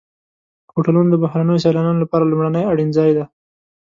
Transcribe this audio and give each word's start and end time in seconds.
هوټلونه 0.73 1.07
د 1.11 1.15
بهرنیو 1.23 1.63
سیلانیانو 1.63 2.01
لپاره 2.03 2.29
لومړنی 2.31 2.63
اړین 2.71 2.89
ځای 2.97 3.11
دی. 3.17 3.25